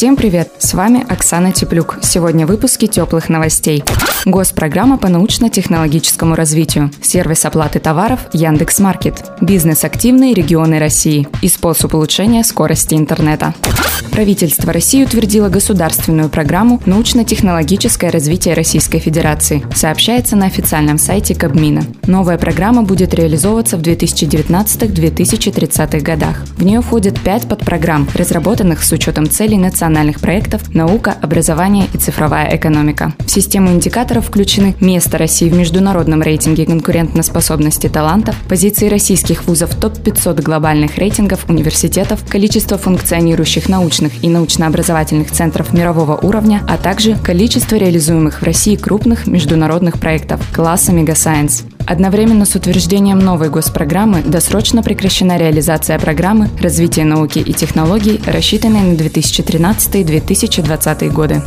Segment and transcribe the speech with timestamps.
[0.00, 0.48] Всем привет!
[0.58, 1.98] С вами Оксана Теплюк.
[2.00, 3.84] Сегодня в выпуске теплых новостей.
[4.24, 6.90] Госпрограмма по научно-технологическому развитию.
[7.02, 9.22] Сервис оплаты товаров Яндекс.Маркет.
[9.42, 11.28] Бизнес-активные регионы России.
[11.42, 13.52] И способ улучшения скорости интернета.
[14.10, 21.84] Правительство России утвердило государственную программу «Научно-технологическое развитие Российской Федерации», сообщается на официальном сайте Кабмина.
[22.06, 26.42] Новая программа будет реализовываться в 2019-2030 годах.
[26.56, 29.58] В нее входят пять подпрограмм, разработанных с учетом целей
[29.90, 33.12] национальных проектов «Наука, образование и цифровая экономика».
[33.18, 40.42] В систему индикаторов включены место России в международном рейтинге конкурентоспособности талантов, позиции российских вузов топ-500
[40.42, 48.42] глобальных рейтингов университетов, количество функционирующих научных и научно-образовательных центров мирового уровня, а также количество реализуемых
[48.42, 51.64] в России крупных международных проектов класса Мегасайенс.
[51.86, 58.94] Одновременно с утверждением новой госпрограммы досрочно прекращена реализация программы развития науки и технологий, рассчитанной на
[58.94, 61.42] 2013-2020 годы.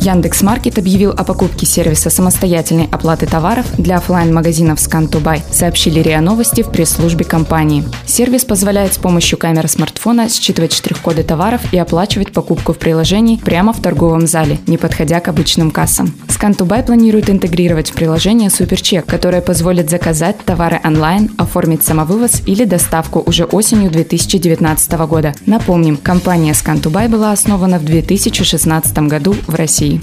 [0.00, 6.62] Яндекс.Маркет объявил о покупке сервиса самостоятельной оплаты товаров для офлайн магазинов Scan2Buy, сообщили РИА Новости
[6.62, 7.84] в пресс-службе компании.
[8.06, 13.72] Сервис позволяет с помощью камеры смартфона считывать штрих-коды товаров и оплачивать покупку в приложении прямо
[13.72, 16.14] в торговом зале, не подходя к обычным кассам.
[16.28, 23.22] Scan2Buy планирует интегрировать в приложение суперчек, которое позволит заказать товары онлайн, оформить самовывоз или доставку
[23.26, 25.34] уже осенью 2019 года.
[25.46, 30.00] Напомним, компания Scan2Buy была основана в 2016 году в России.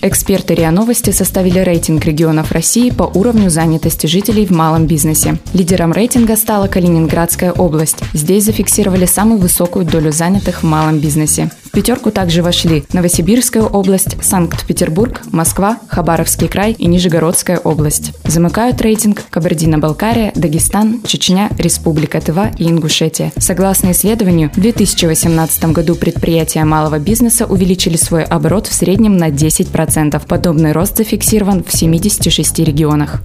[0.00, 5.38] Эксперты РИА Новости составили рейтинг регионов России по уровню занятости жителей в малом бизнесе.
[5.54, 7.98] Лидером рейтинга стала Калининградская область.
[8.12, 11.50] Здесь зафиксировали самую высокую долю занятых в малом бизнесе.
[11.68, 18.12] В пятерку также вошли Новосибирская область, Санкт-Петербург, Москва, Хабаровский край и Нижегородская область.
[18.24, 23.32] Замыкают рейтинг Кабардино-Балкария, Дагестан, Чечня, Республика Тыва и Ингушетия.
[23.36, 30.26] Согласно исследованию, в 2018 году предприятия малого бизнеса увеличили свой оборот в среднем на 10%.
[30.26, 33.20] Подобный рост зафиксирован в 76 регионах.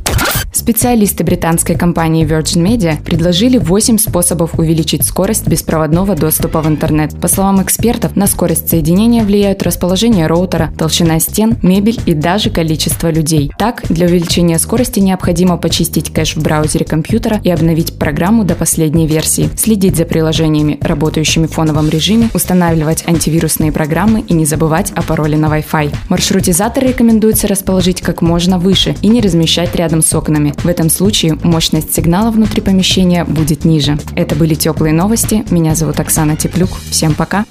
[0.54, 7.20] Специалисты британской компании Virgin Media предложили 8 способов увеличить скорость беспроводного доступа в интернет.
[7.20, 13.10] По словам экспертов, на скорость соединения влияют расположение роутера, толщина стен, мебель и даже количество
[13.10, 13.52] людей.
[13.58, 19.08] Так, для увеличения скорости необходимо почистить кэш в браузере компьютера и обновить программу до последней
[19.08, 25.02] версии, следить за приложениями, работающими в фоновом режиме, устанавливать антивирусные программы и не забывать о
[25.02, 25.96] пароле на Wi-Fi.
[26.10, 31.38] Маршрутизаторы рекомендуется расположить как можно выше и не размещать рядом с окнами, в этом случае
[31.44, 33.98] мощность сигнала внутри помещения будет ниже.
[34.16, 35.44] Это были теплые новости.
[35.50, 36.70] Меня зовут Оксана Теплюк.
[36.90, 37.46] Всем пока.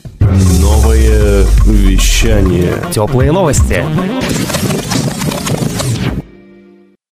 [0.61, 2.75] Новое вещание.
[2.93, 3.85] Теплые новости.